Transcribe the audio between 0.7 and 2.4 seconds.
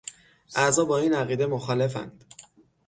با این عقیده مخالفند.